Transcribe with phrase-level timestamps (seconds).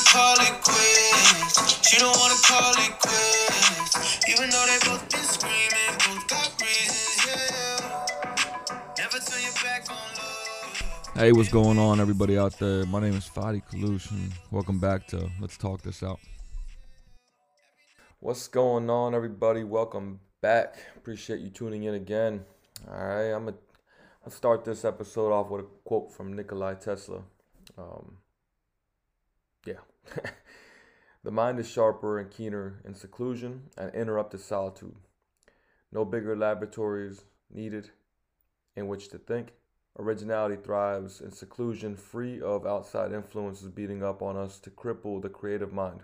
[0.00, 1.88] wanna call it quits.
[1.88, 4.28] She don't wanna call it quits.
[4.28, 8.06] Even though they both been screaming, both got reasons, yeah.
[8.98, 11.14] Never turn your back on love.
[11.14, 12.86] Hey, what's going on, everybody out there?
[12.86, 16.20] My name is Fadi Kalush, and welcome back to Let's Talk This Out.
[18.20, 19.64] What's going on, everybody?
[19.64, 20.76] Welcome back.
[20.96, 22.44] Appreciate you tuning in again.
[22.88, 23.56] All right, I'm gonna
[24.28, 27.22] start this episode off with a quote from Nikolai Tesla.
[27.76, 28.16] Um,
[29.64, 29.80] yeah.
[31.24, 34.96] the mind is sharper and keener in seclusion and interrupted solitude.
[35.92, 37.90] No bigger laboratories needed
[38.76, 39.52] in which to think.
[39.98, 45.28] Originality thrives in seclusion, free of outside influences beating up on us to cripple the
[45.28, 46.00] creative mind.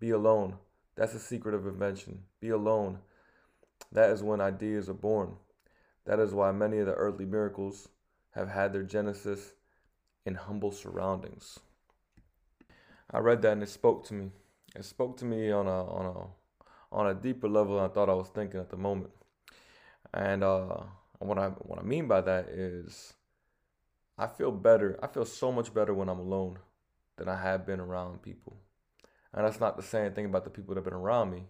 [0.00, 0.58] Be alone.
[0.96, 2.24] That's the secret of invention.
[2.40, 2.98] Be alone.
[3.92, 5.36] That is when ideas are born.
[6.04, 7.88] That is why many of the earthly miracles
[8.32, 9.54] have had their genesis
[10.26, 11.60] in humble surroundings.
[13.12, 14.30] I read that and it spoke to me.
[14.74, 18.08] It spoke to me on a on a on a deeper level than I thought
[18.08, 19.12] I was thinking at the moment.
[20.14, 20.82] And uh,
[21.18, 23.14] what I what I mean by that is,
[24.18, 24.98] I feel better.
[25.02, 26.58] I feel so much better when I'm alone
[27.16, 28.56] than I have been around people.
[29.34, 31.44] And that's not the same thing about the people that have been around me,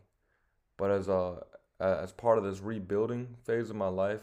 [0.76, 1.44] but as a
[1.80, 4.20] as part of this rebuilding phase of my life,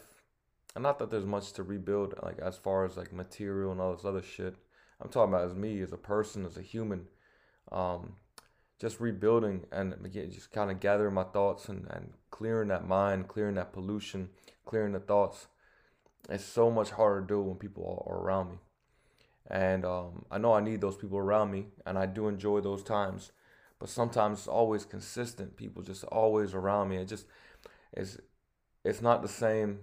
[0.75, 3.93] and not that there's much to rebuild, like as far as like material and all
[3.93, 4.55] this other shit.
[5.01, 7.07] I'm talking about as me, as a person, as a human.
[7.71, 8.15] Um,
[8.79, 9.93] just rebuilding and
[10.31, 14.29] just kind of gathering my thoughts and, and clearing that mind, clearing that pollution,
[14.65, 15.47] clearing the thoughts.
[16.29, 18.57] It's so much harder to do when people are around me.
[19.47, 22.83] And um, I know I need those people around me, and I do enjoy those
[22.83, 23.31] times.
[23.79, 25.57] But sometimes it's always consistent.
[25.57, 26.97] People just always around me.
[26.97, 27.25] It just
[27.93, 28.17] it's
[28.83, 29.79] it's not the same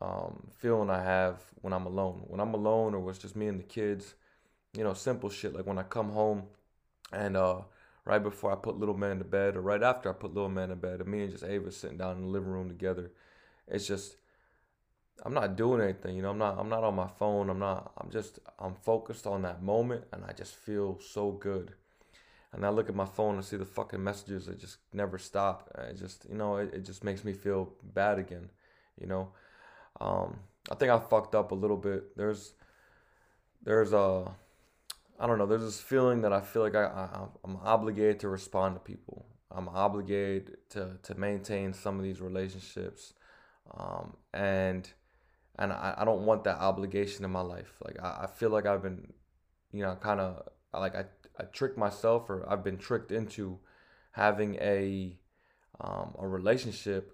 [0.00, 2.24] um, feeling I have when I'm alone.
[2.26, 4.14] When I'm alone or it's just me and the kids,
[4.76, 6.44] you know, simple shit like when I come home
[7.12, 7.60] and uh,
[8.04, 10.70] right before I put little man to bed or right after I put little man
[10.70, 13.12] to bed, and me and just Ava sitting down in the living room together.
[13.68, 14.16] It's just
[15.24, 16.30] I'm not doing anything, you know.
[16.30, 17.50] I'm not I'm not on my phone.
[17.50, 17.92] I'm not.
[17.98, 21.72] I'm just I'm focused on that moment, and I just feel so good.
[22.52, 25.70] And I look at my phone and see the fucking messages that just never stop.
[25.88, 28.50] It just you know it, it just makes me feel bad again,
[29.00, 29.28] you know.
[30.00, 30.38] Um,
[30.70, 32.16] I think I fucked up a little bit.
[32.16, 32.52] There's,
[33.62, 34.30] there's a,
[35.22, 35.46] I don't know.
[35.46, 39.26] There's this feeling that I feel like I, I I'm obligated to respond to people.
[39.52, 43.14] I'm obligated to to maintain some of these relationships,
[43.72, 44.90] um, and
[45.56, 47.72] and I, I don't want that obligation in my life.
[47.84, 49.12] Like I, I feel like I've been,
[49.70, 50.42] you know, kind of
[50.74, 51.04] like I
[51.38, 53.60] I tricked myself or I've been tricked into
[54.10, 55.16] having a
[55.80, 57.12] um, a relationship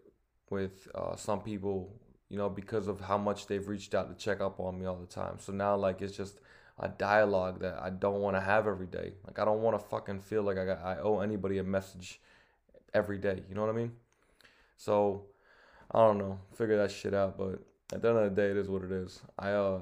[0.49, 4.41] with uh, some people you know, because of how much they've reached out to check
[4.41, 5.39] up on me all the time.
[5.39, 6.41] So now, like, it's just
[6.81, 9.15] a dialogue that I don't want to have every day.
[9.27, 12.21] Like, I don't want to fucking feel like I got, I owe anybody a message
[12.95, 13.43] every day.
[13.49, 13.93] You know what I mean?
[14.77, 15.25] So,
[15.91, 16.39] I don't know.
[16.55, 17.37] Figure that shit out.
[17.37, 17.61] But
[17.93, 19.21] at the end of the day, it is what it is.
[19.39, 19.81] I, uh,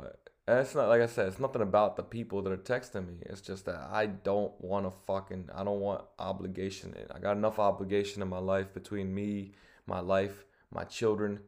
[0.49, 3.15] and it's not, like I said, it's nothing about the people that are texting me.
[3.23, 6.95] It's just that I don't want to fucking, I don't want obligation.
[7.13, 9.53] I got enough obligation in my life between me,
[9.87, 11.41] my life, my children,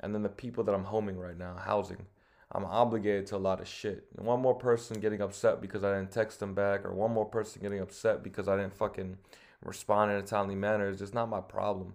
[0.00, 2.06] and then the people that I'm homing right now, housing.
[2.54, 4.06] I'm obligated to a lot of shit.
[4.16, 7.26] And one more person getting upset because I didn't text them back, or one more
[7.26, 9.18] person getting upset because I didn't fucking
[9.64, 11.94] respond in a timely manner is just not my problem.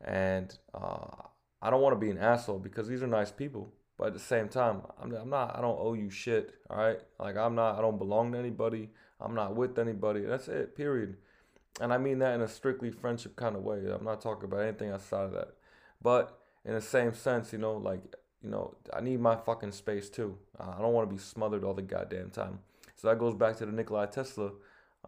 [0.00, 1.08] And uh,
[1.60, 3.72] I don't want to be an asshole because these are nice people.
[3.98, 5.56] But at the same time, I'm, I'm not.
[5.56, 6.54] I don't owe you shit.
[6.70, 7.00] All right.
[7.18, 7.78] Like I'm not.
[7.78, 8.90] I don't belong to anybody.
[9.20, 10.20] I'm not with anybody.
[10.20, 10.76] That's it.
[10.76, 11.16] Period.
[11.80, 13.78] And I mean that in a strictly friendship kind of way.
[13.90, 15.54] I'm not talking about anything outside of that.
[16.02, 18.00] But in the same sense, you know, like,
[18.42, 20.36] you know, I need my fucking space too.
[20.58, 22.60] Uh, I don't want to be smothered all the goddamn time.
[22.94, 24.52] So that goes back to the Nikolai Tesla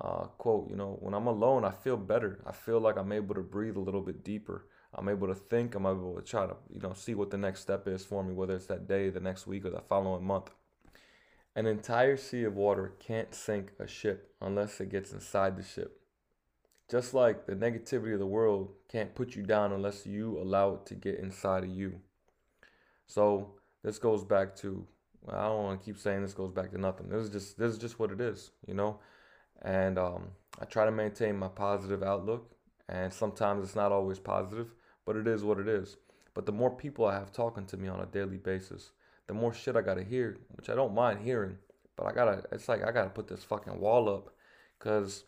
[0.00, 0.69] uh, quote.
[0.71, 2.41] You know, when I'm alone, I feel better.
[2.47, 4.66] I feel like I'm able to breathe a little bit deeper.
[4.94, 5.75] I'm able to think.
[5.75, 8.33] I'm able to try to, you know, see what the next step is for me,
[8.34, 10.50] whether it's that day, the next week, or the following month.
[11.55, 16.01] An entire sea of water can't sink a ship unless it gets inside the ship.
[16.89, 20.86] Just like the negativity of the world can't put you down unless you allow it
[20.86, 22.01] to get inside of you.
[23.09, 24.87] So this goes back to
[25.28, 27.09] I don't want to keep saying this goes back to nothing.
[27.09, 29.01] This is just this is just what it is, you know.
[29.63, 30.28] And um,
[30.60, 32.51] I try to maintain my positive outlook,
[32.89, 34.69] and sometimes it's not always positive,
[35.05, 35.97] but it is what it is.
[36.34, 38.93] But the more people I have talking to me on a daily basis,
[39.27, 41.57] the more shit I gotta hear, which I don't mind hearing,
[41.97, 42.45] but I gotta.
[42.53, 44.31] It's like I gotta put this fucking wall up,
[44.78, 45.25] cause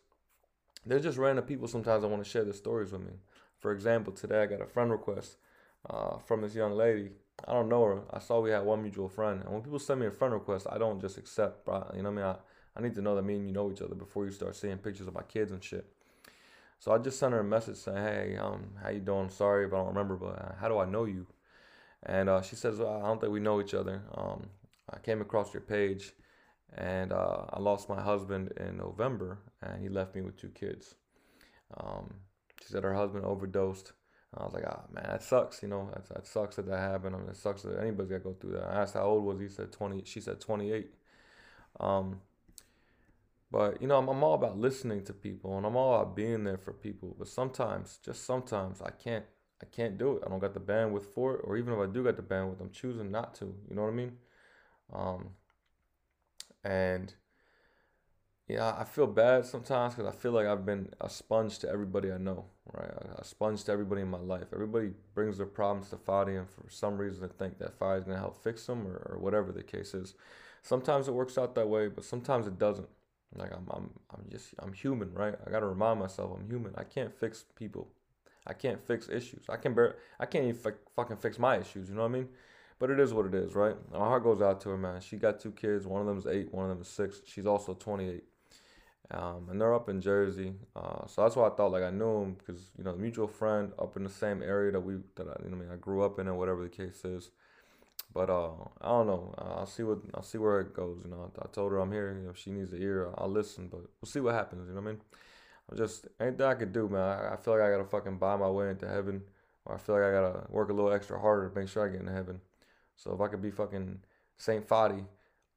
[0.87, 3.15] they're just random people sometimes I want to share their stories with me.
[3.59, 5.37] For example, today I got a friend request
[5.89, 7.11] uh, from this young lady.
[7.47, 8.03] I don't know her.
[8.13, 9.43] I saw we had one mutual friend.
[9.43, 11.91] And when people send me a friend request, I don't just accept, bro.
[11.95, 12.37] You know what I mean?
[12.77, 14.79] I need to know that me and you know each other before you start seeing
[14.79, 15.87] pictures of my kids and shit.
[16.79, 19.29] So I just sent her a message saying, "Hey, um, how you doing?
[19.29, 21.27] Sorry if I don't remember, but uh, how do I know you?"
[22.05, 24.03] And uh, she says, well, "I don't think we know each other.
[24.15, 24.47] Um,
[24.89, 26.15] I came across your page,
[26.75, 30.95] and uh, I lost my husband in November, and he left me with two kids."
[31.77, 32.15] Um,
[32.63, 33.93] she said her husband overdosed.
[34.37, 35.63] I was like, ah, man, that sucks.
[35.63, 37.17] You know, that, that sucks that that happened.
[37.17, 38.65] I mean, it sucks that anybody's got to go through that.
[38.65, 39.49] I asked how old was he.
[39.49, 40.05] said 20.
[40.05, 40.95] She said 28.
[41.81, 42.21] Um,
[43.51, 46.45] but, you know, I'm, I'm all about listening to people and I'm all about being
[46.45, 47.17] there for people.
[47.19, 49.25] But sometimes, just sometimes, I can't,
[49.61, 50.23] I can't do it.
[50.25, 51.41] I don't got the bandwidth for it.
[51.43, 53.47] Or even if I do got the bandwidth, I'm choosing not to.
[53.69, 54.13] You know what I mean?
[54.93, 55.31] Um,
[56.63, 57.13] and
[58.51, 62.11] yeah, I feel bad sometimes because I feel like I've been a sponge to everybody
[62.11, 62.91] I know, right?
[63.17, 64.49] A sponge to everybody in my life.
[64.53, 68.19] Everybody brings their problems to Fadi, and for some reason, they think that Fadi's gonna
[68.19, 70.15] help fix them, or, or whatever the case is.
[70.63, 72.89] Sometimes it works out that way, but sometimes it doesn't.
[73.37, 75.35] Like I'm, I'm, I'm just, I'm human, right?
[75.47, 76.75] I gotta remind myself I'm human.
[76.77, 77.89] I can't fix people.
[78.47, 79.45] I can't fix issues.
[79.49, 79.97] I can bear.
[80.19, 81.89] I can't even f- fucking fix my issues.
[81.89, 82.29] You know what I mean?
[82.81, 83.77] But it is what it is, right?
[83.93, 85.01] My heart goes out to her, man.
[85.03, 85.87] She got two kids.
[85.87, 86.53] One of them is eight.
[86.53, 87.21] One of them is six.
[87.27, 88.25] She's also 28
[89.13, 90.55] um, and they're up in Jersey.
[90.77, 93.73] Uh, so that's why I thought like I knew him because you know mutual friend
[93.79, 96.03] up in the same area that we that I, you know, I mean I grew
[96.03, 97.31] up in or whatever the case is.
[98.13, 99.35] But uh, I don't know.
[99.39, 101.03] I'll see what I'll see where it goes.
[101.05, 102.13] You know, I, I told her I'm here.
[102.17, 103.69] You know, if she needs an ear, I'll listen.
[103.69, 104.69] But we'll see what happens.
[104.69, 105.01] You know what I mean?
[105.71, 107.01] I'm just anything I could do, man.
[107.01, 109.23] I, I feel like I gotta fucking buy my way into heaven,
[109.65, 111.91] or I feel like I gotta work a little extra harder to make sure I
[111.91, 112.41] get into heaven.
[112.97, 114.01] So if I could be fucking
[114.37, 115.05] Saint Fadi,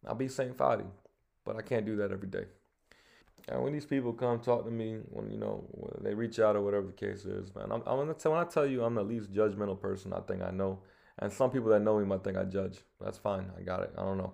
[0.08, 0.86] I'll be Saint Fadi.
[1.46, 2.46] But I can't do that every day.
[3.50, 6.56] And when these people come talk to me, when you know when they reach out
[6.56, 8.96] or whatever the case is, man, I'm, I'm gonna tell when I tell you I'm
[8.96, 10.80] the least judgmental person I think I know,
[11.20, 12.80] and some people that know me might think I judge.
[13.02, 13.94] That's fine, I got it.
[13.98, 14.34] I don't know,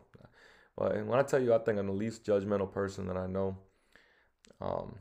[0.78, 3.58] but when I tell you I think I'm the least judgmental person that I know,
[4.62, 4.96] um,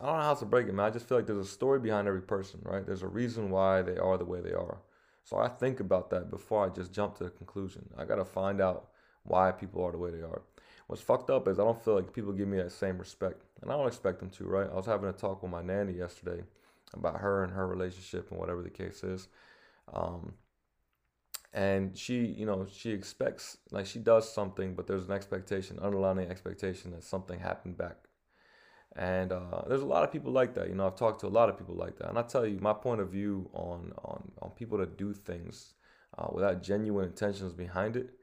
[0.00, 0.86] I don't know how to break it, man.
[0.86, 2.84] I just feel like there's a story behind every person, right?
[2.84, 4.78] There's a reason why they are the way they are.
[5.22, 7.88] So I think about that before I just jump to the conclusion.
[7.96, 8.88] I gotta find out
[9.22, 10.42] why people are the way they are.
[10.88, 13.70] What's fucked up is I don't feel like people give me that same respect, and
[13.70, 14.68] I don't expect them to, right?
[14.70, 16.42] I was having a talk with my nanny yesterday
[16.94, 19.28] about her and her relationship and whatever the case is.
[19.92, 20.32] Um,
[21.52, 26.30] and she, you know, she expects like she does something, but there's an expectation, underlying
[26.30, 27.96] expectation that something happened back.
[28.96, 30.68] And uh, there's a lot of people like that.
[30.70, 32.58] You know, I've talked to a lot of people like that, and I tell you,
[32.60, 35.74] my point of view on on on people that do things
[36.16, 38.14] uh, without genuine intentions behind it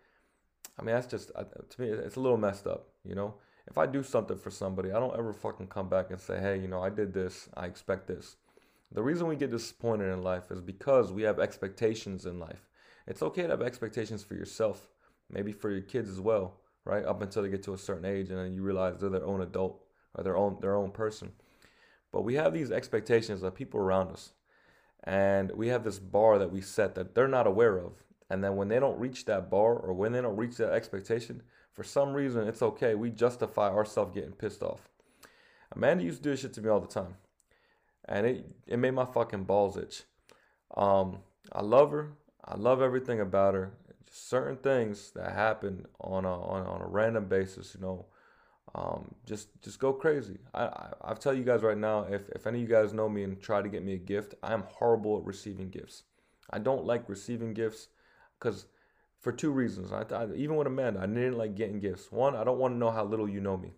[0.78, 2.90] I mean, that's just to me, it's a little messed up.
[3.04, 3.36] You know,
[3.68, 6.60] if I do something for somebody, I don't ever fucking come back and say, hey,
[6.60, 8.36] you know, I did this, I expect this.
[8.92, 12.70] The reason we get disappointed in life is because we have expectations in life.
[13.08, 14.90] It's okay to have expectations for yourself,
[15.30, 17.06] maybe for your kids as well, right?
[17.06, 19.42] Up until they get to a certain age and then you realize they're their own
[19.42, 19.82] adult
[20.14, 21.32] or their own their own person.
[22.12, 24.34] But we have these expectations of people around us.
[25.04, 28.04] And we have this bar that we set that they're not aware of.
[28.30, 31.44] And then when they don't reach that bar or when they don't reach that expectation,
[31.74, 32.96] for some reason it's okay.
[32.96, 34.90] We justify ourselves getting pissed off.
[35.72, 37.16] Amanda used to do this shit to me all the time.
[38.08, 40.04] And it it made my fucking balls itch.
[40.76, 41.20] Um,
[41.52, 42.14] I love her.
[42.44, 43.74] I love everything about her.
[44.08, 48.06] Just certain things that happen on a on, on a random basis, you know,
[48.76, 50.38] um, just just go crazy.
[50.54, 53.10] I, I I tell you guys right now, if if any of you guys know
[53.10, 56.04] me and try to get me a gift, I am horrible at receiving gifts.
[56.52, 57.88] I don't like receiving gifts
[58.40, 58.68] because
[59.26, 59.92] for two reasons.
[59.92, 62.12] I, I, even with Amanda, I didn't like getting gifts.
[62.12, 63.72] One, I don't want to know how little you know me.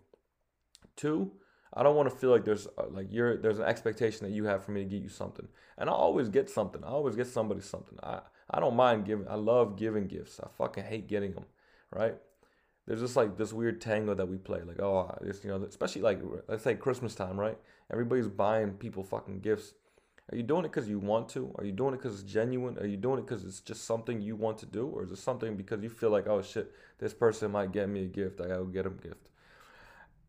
[0.94, 1.32] Two,
[1.72, 4.44] I don't want to feel like there's uh, like you're there's an expectation that you
[4.44, 5.48] have for me to get you something.
[5.78, 6.84] And I always get something.
[6.84, 7.98] I always get somebody something.
[8.02, 9.26] I I don't mind giving.
[9.26, 10.38] I love giving gifts.
[10.38, 11.46] I fucking hate getting them.
[11.90, 12.16] Right?
[12.86, 14.60] There's just like this weird tango that we play.
[14.60, 17.56] Like oh, this you know, especially like let's say Christmas time, right?
[17.90, 19.72] Everybody's buying people fucking gifts
[20.30, 21.54] are you doing it because you want to?
[21.56, 22.76] Are you doing it because it's genuine?
[22.78, 24.86] Are you doing it because it's just something you want to do?
[24.86, 28.04] Or is it something because you feel like, oh shit, this person might get me
[28.04, 28.40] a gift.
[28.40, 29.28] I gotta get him a gift.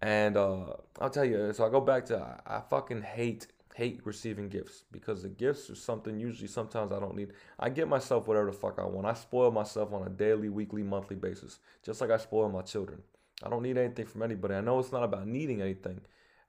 [0.01, 4.01] And uh, I'll tell you, so I go back to I, I fucking hate hate
[4.03, 7.33] receiving gifts because the gifts are something usually sometimes I don't need.
[7.59, 9.05] I get myself whatever the fuck I want.
[9.07, 13.01] I spoil myself on a daily, weekly, monthly basis, just like I spoil my children.
[13.43, 14.55] I don't need anything from anybody.
[14.55, 16.01] I know it's not about needing anything,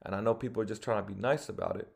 [0.05, 1.89] and I know people are just trying to be nice about it.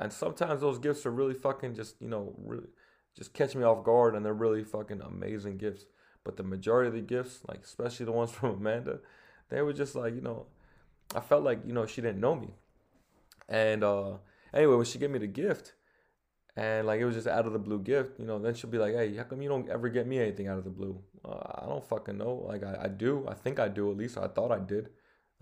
[0.00, 2.68] And sometimes those gifts are really fucking just, you know, really
[3.16, 5.84] just catch me off guard and they're really fucking amazing gifts.
[6.24, 9.00] But the majority of the gifts, like especially the ones from Amanda,
[9.50, 10.46] they were just like, you know,
[11.14, 12.54] I felt like, you know, she didn't know me.
[13.46, 14.14] And uh
[14.54, 15.74] anyway, when she gave me the gift,
[16.56, 18.78] and like it was just out of the blue gift, you know, then she'll be
[18.78, 20.98] like, hey, how come you don't ever get me anything out of the blue?
[21.24, 22.44] Uh, I don't fucking know.
[22.46, 23.26] Like I, I do.
[23.28, 24.16] I think I do at least.
[24.16, 24.88] I thought I did.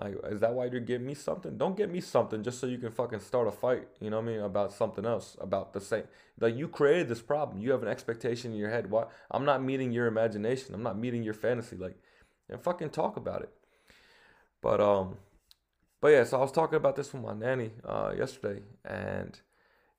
[0.00, 1.58] Like, is that why you're getting me something?
[1.58, 3.88] Don't get me something just so you can fucking start a fight.
[4.00, 4.40] You know what I mean?
[4.40, 6.04] About something else, about the same.
[6.38, 7.58] Like you created this problem.
[7.58, 8.90] You have an expectation in your head.
[8.90, 9.06] Why?
[9.30, 10.72] I'm not meeting your imagination.
[10.72, 11.76] I'm not meeting your fantasy.
[11.76, 11.98] Like,
[12.48, 13.50] and fucking talk about it.
[14.62, 15.16] But um,
[16.00, 16.22] but yeah.
[16.24, 19.38] So I was talking about this with my nanny uh yesterday, and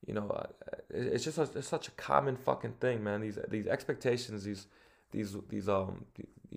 [0.08, 0.48] you know, uh,
[0.90, 3.20] it's just a, it's such a common fucking thing, man.
[3.20, 4.68] These these expectations, these
[5.12, 6.06] these these um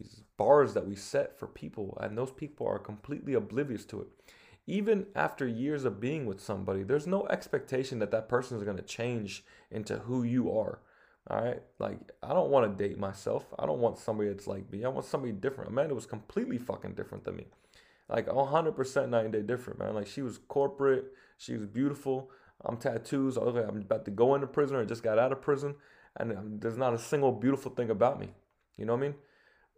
[0.02, 4.08] these bars that we set for people and those people are completely oblivious to it.
[4.66, 8.76] Even after years of being with somebody there's no expectation that that person is going
[8.76, 10.80] to change into who you are
[11.30, 13.44] all right like i don't want to date myself.
[13.58, 14.84] I don't want somebody that's like me.
[14.84, 15.70] I want somebody different.
[15.70, 17.46] Amanda was completely fucking different than me.
[18.08, 19.94] Like 100% night and day different man.
[19.94, 21.12] Like she was corporate.
[21.38, 22.30] She was beautiful.
[22.64, 23.36] I'm tattoos.
[23.36, 25.76] I'm about to go into prison or just got out of prison
[26.16, 28.28] and um, there's not a single beautiful thing about me.
[28.76, 29.14] You know what i mean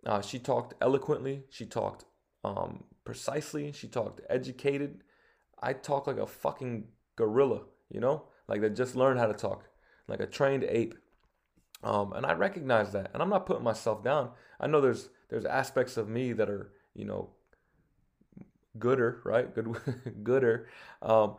[0.07, 1.45] uh, she talked eloquently.
[1.51, 2.05] She talked
[2.45, 3.73] um, precisely.
[3.73, 5.03] She talked educated.
[5.63, 9.69] I talk like a fucking gorilla, you know, like that just learned how to talk,
[10.09, 10.95] like a trained ape.
[11.83, 14.31] Um, and I recognize that, and I'm not putting myself down.
[14.59, 17.31] I know there's there's aspects of me that are you know
[18.79, 19.55] gooder, right?
[19.55, 19.69] Good,
[20.25, 20.69] gooder.
[21.03, 21.37] Um,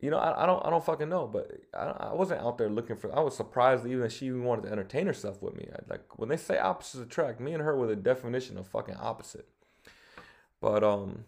[0.00, 2.70] you know, I, I don't I don't fucking know, but I, I wasn't out there
[2.70, 3.14] looking for.
[3.16, 5.68] I was surprised even she even wanted to entertain herself with me.
[5.72, 8.96] I, like when they say opposites attract, me and her were the definition of fucking
[8.96, 9.48] opposite.
[10.60, 11.24] But um,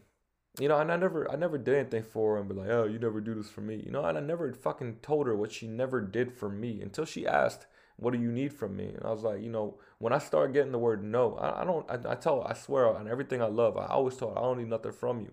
[0.61, 2.85] you know, and I never I never did anything for her and be like, oh,
[2.85, 4.05] you never do this for me, you know.
[4.05, 7.67] And I never fucking told her what she never did for me until she asked,
[7.97, 10.53] "What do you need from me?" And I was like, you know, when I start
[10.53, 11.91] getting the word no, I, I don't.
[11.91, 14.59] I, I tell I swear on everything I love, I always told her, I don't
[14.59, 15.33] need nothing from you,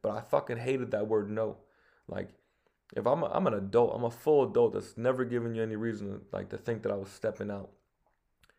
[0.00, 1.58] but I fucking hated that word no,
[2.08, 2.30] like
[2.94, 5.76] if I'm a, I'm an adult, I'm a full adult that's never given you any
[5.76, 7.70] reason like to think that I was stepping out.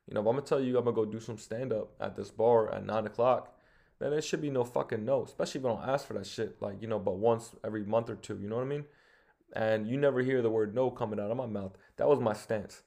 [0.07, 2.15] You know, if I'm gonna tell you I'm gonna go do some stand up at
[2.15, 3.55] this bar at nine o'clock,
[3.99, 6.61] then there should be no fucking no, especially if I don't ask for that shit.
[6.61, 8.39] Like you know, but once every month or two.
[8.39, 8.85] You know what I mean?
[9.55, 11.77] And you never hear the word no coming out of my mouth.
[11.97, 12.81] That was my stance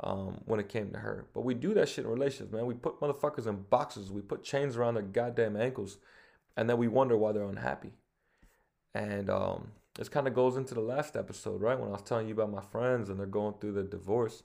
[0.00, 1.26] um, when it came to her.
[1.34, 2.66] But we do that shit in relationships, man.
[2.66, 4.12] We put motherfuckers in boxes.
[4.12, 5.98] We put chains around their goddamn ankles,
[6.56, 7.92] and then we wonder why they're unhappy.
[8.94, 11.78] And um, this kind of goes into the last episode, right?
[11.78, 14.42] When I was telling you about my friends and they're going through the divorce.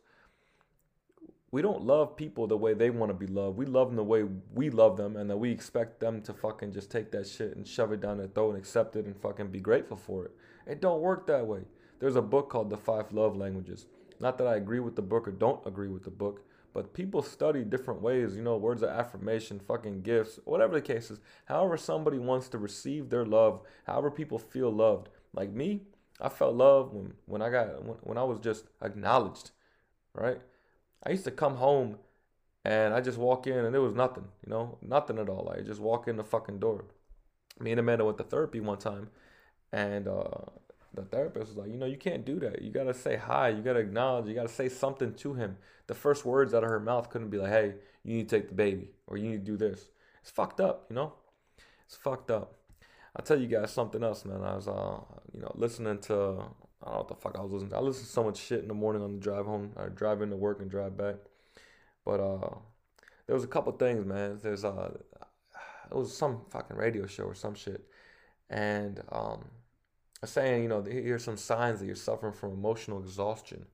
[1.51, 3.57] We don't love people the way they want to be loved.
[3.57, 6.73] We love them the way we love them, and that we expect them to fucking
[6.73, 9.47] just take that shit and shove it down their throat and accept it and fucking
[9.47, 10.35] be grateful for it.
[10.67, 11.61] It don't work that way.
[11.99, 13.87] There's a book called The Five Love Languages.
[14.19, 17.23] Not that I agree with the book or don't agree with the book, but people
[17.23, 21.19] study different ways, you know, words of affirmation, fucking gifts, whatever the case is.
[21.45, 25.81] However, somebody wants to receive their love, however, people feel loved like me,
[26.19, 29.51] I felt love when when I got when, when I was just acknowledged,
[30.13, 30.41] right?
[31.05, 31.98] I used to come home
[32.65, 35.53] and I just walk in and there was nothing, you know, nothing at all.
[35.55, 36.86] I just walk in the fucking door.
[37.59, 39.09] Me and Amanda went to therapy one time,
[39.71, 40.45] and uh,
[40.93, 42.62] the therapist was like, you know, you can't do that.
[42.62, 43.50] You gotta say hi.
[43.50, 44.27] You gotta acknowledge.
[44.27, 45.57] You gotta say something to him.
[45.88, 48.50] The first words out of her mouth couldn't be like, hey, you need to take
[48.50, 49.89] the baby or you need to do this.
[50.21, 51.13] It's fucked up, you know.
[51.86, 52.58] It's fucked up.
[53.19, 54.41] I'll tell you guys something else, man.
[54.45, 54.97] I was, uh,
[55.33, 57.75] you know, listening to, I don't know what the fuck I was listening to.
[57.75, 59.73] I listen to so much shit in the morning on the drive home.
[59.75, 61.15] I drive into work and drive back.
[62.05, 62.55] But uh,
[63.27, 64.39] there was a couple things, man.
[64.41, 64.91] There's, uh,
[65.91, 67.83] it was some fucking radio show or some shit.
[68.49, 69.49] And um,
[70.23, 73.65] saying, you know, here's some signs that you're suffering from emotional exhaustion.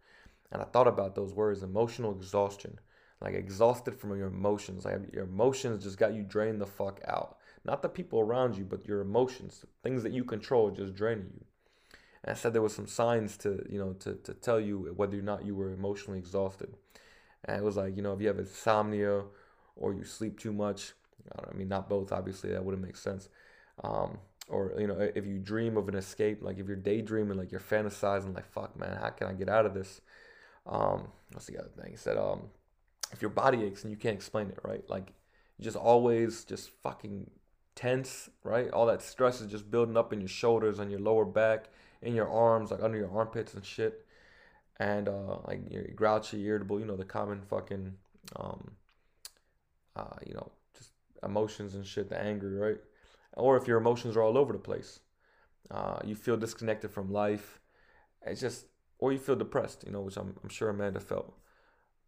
[0.52, 2.80] And I thought about those words, emotional exhaustion.
[3.22, 4.86] Like exhausted from your emotions.
[4.86, 7.38] Like your emotions just got you drained the fuck out.
[7.66, 11.46] Not the people around you, but your emotions, things that you control just draining you.
[12.24, 15.18] And I said there was some signs to, you know, to, to tell you whether
[15.18, 16.74] or not you were emotionally exhausted.
[17.44, 19.24] And it was like, you know, if you have insomnia
[19.76, 20.94] or you sleep too much,
[21.36, 23.30] I, mean, not both, obviously, that wouldn't make sense.
[23.84, 27.52] Um, or, you know, if you dream of an escape, like if you're daydreaming, like
[27.52, 30.02] you're fantasizing, like, fuck, man, how can I get out of this?
[30.68, 31.92] Um, what's the other thing?
[31.92, 32.44] He said, um,
[33.12, 34.88] if your body aches and you can't explain it, right?
[34.88, 35.14] Like,
[35.60, 37.30] just always just fucking
[37.75, 38.70] tense, right?
[38.72, 41.70] All that stress is just building up in your shoulders, on your lower back,
[42.01, 44.05] in your arms, like under your armpits and shit.
[44.79, 47.94] And uh, like you're grouchy, irritable, you know, the common fucking,
[48.36, 48.72] um,
[49.96, 50.91] uh, you know, just
[51.24, 52.77] emotions and shit, the anger, right?
[53.34, 55.00] Or if your emotions are all over the place,
[55.72, 57.60] uh, you feel disconnected from life.
[58.25, 58.65] It's just,
[59.00, 61.34] or you feel depressed, you know, which I'm, I'm sure Amanda felt.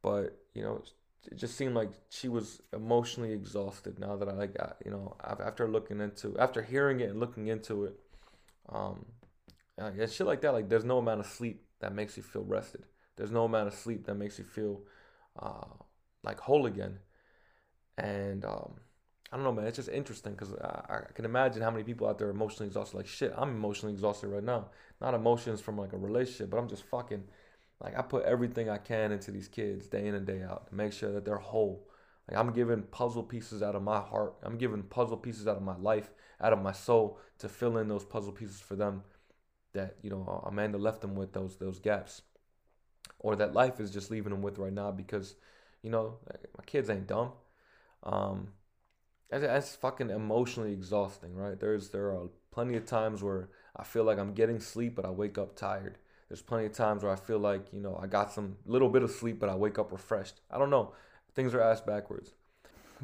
[0.01, 0.83] But, you know,
[1.31, 5.67] it just seemed like she was emotionally exhausted now that I got, you know, after
[5.67, 7.99] looking into, after hearing it and looking into it,
[8.69, 9.05] um,
[9.77, 10.53] and shit like that.
[10.53, 12.83] Like, there's no amount of sleep that makes you feel rested.
[13.15, 14.81] There's no amount of sleep that makes you feel
[15.39, 15.65] uh,
[16.23, 16.99] like whole again.
[17.97, 18.75] And um,
[19.31, 19.65] I don't know, man.
[19.65, 22.67] It's just interesting because I, I can imagine how many people out there are emotionally
[22.67, 22.97] exhausted.
[22.97, 24.67] Like shit, I'm emotionally exhausted right now.
[25.01, 27.23] Not emotions from like a relationship, but I'm just fucking
[27.81, 30.75] like I put everything I can into these kids day in and day out to
[30.75, 31.87] make sure that they're whole.
[32.29, 34.35] Like I'm giving puzzle pieces out of my heart.
[34.43, 36.09] I'm giving puzzle pieces out of my life,
[36.41, 39.03] out of my soul to fill in those puzzle pieces for them
[39.73, 42.23] that, you know, Amanda left them with those those gaps.
[43.19, 45.35] Or that life is just leaving them with right now because,
[45.81, 46.17] you know,
[46.57, 47.31] my kids ain't dumb.
[48.03, 48.49] Um,
[49.29, 51.59] that's fucking emotionally exhausting, right?
[51.59, 55.09] There's there are plenty of times where I feel like I'm getting sleep, but I
[55.09, 55.97] wake up tired.
[56.29, 59.03] There's plenty of times where I feel like you know I got some little bit
[59.03, 60.41] of sleep, but I wake up refreshed.
[60.51, 60.93] I don't know.
[61.33, 62.33] Things are ass backwards,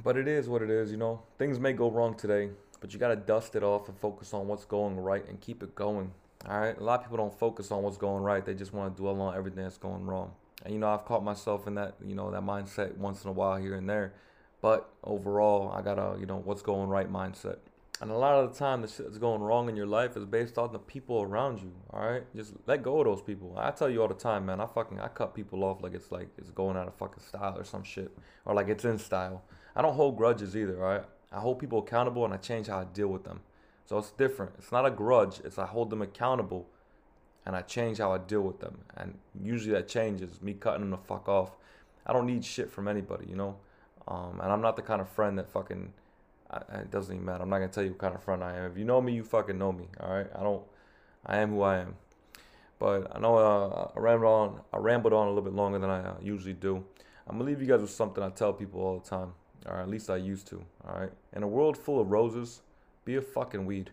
[0.04, 0.92] but it is what it is.
[0.92, 2.50] You know, things may go wrong today,
[2.80, 5.76] but you gotta dust it off and focus on what's going right and keep it
[5.76, 6.12] going.
[6.48, 6.78] All right.
[6.78, 8.46] A lot of people don't focus on what's going right.
[8.46, 10.34] They just want to dwell on everything that's going wrong.
[10.66, 13.34] And you know, I've caught myself in that you know that mindset once in a
[13.34, 14.14] while here and there
[14.64, 17.58] but overall, I got a, you know, what's going right mindset.
[18.02, 20.26] And a lot of the time, the shit that's going wrong in your life is
[20.26, 21.72] based on the people around you.
[21.92, 23.56] All right, just let go of those people.
[23.58, 24.60] I tell you all the time, man.
[24.60, 27.58] I fucking I cut people off like it's like it's going out of fucking style
[27.58, 28.12] or some shit,
[28.46, 29.44] or like it's in style.
[29.76, 30.84] I don't hold grudges either.
[30.84, 33.42] All right, I hold people accountable and I change how I deal with them.
[33.86, 34.54] So it's different.
[34.58, 35.40] It's not a grudge.
[35.46, 36.68] It's I hold them accountable,
[37.46, 38.80] and I change how I deal with them.
[38.98, 41.52] And usually that changes me cutting them the fuck off.
[42.06, 43.56] I don't need shit from anybody, you know.
[44.08, 45.94] Um, and I'm not the kind of friend that fucking.
[46.54, 47.44] I, it doesn't even matter.
[47.44, 48.72] I'm not gonna tell you what kind of friend I am.
[48.72, 49.88] If you know me, you fucking know me.
[50.00, 50.28] All right.
[50.36, 50.64] I don't.
[51.26, 51.96] I am who I am.
[52.80, 54.62] But I know uh, I rambled on.
[54.74, 56.84] I rambled on a little bit longer than I uh, usually do.
[57.28, 59.34] I'm gonna leave you guys with something I tell people all the time,
[59.66, 60.64] or at least I used to.
[60.88, 61.12] All right.
[61.36, 62.62] In a world full of roses,
[63.06, 63.92] be a fucking weed.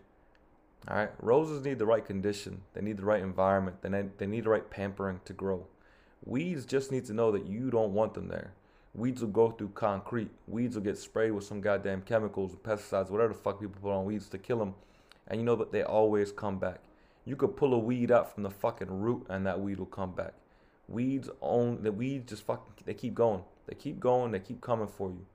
[0.87, 1.11] All right.
[1.21, 2.61] Roses need the right condition.
[2.73, 3.81] They need the right environment.
[3.81, 5.67] They need, they need the right pampering to grow.
[6.25, 8.53] Weeds just need to know that you don't want them there.
[8.93, 10.29] Weeds will go through concrete.
[10.47, 14.05] Weeds will get sprayed with some goddamn chemicals, pesticides, whatever the fuck people put on
[14.05, 14.75] weeds to kill them.
[15.27, 16.81] And you know that they always come back.
[17.23, 20.13] You could pull a weed out from the fucking root and that weed will come
[20.13, 20.33] back.
[20.89, 23.43] Weeds own the weeds just fucking they keep going.
[23.67, 25.25] They keep going, they keep coming for you.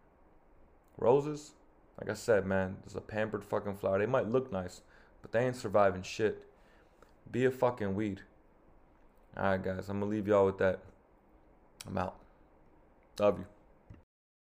[0.98, 1.52] Roses,
[1.98, 3.98] like I said, man, there's a pampered fucking flower.
[3.98, 4.82] They might look nice,
[5.22, 6.44] but they ain't surviving shit.
[7.30, 8.20] Be a fucking weed.
[9.34, 10.80] Alright guys, I'm gonna leave y'all with that.
[11.86, 12.25] I'm out.
[13.18, 13.55] You.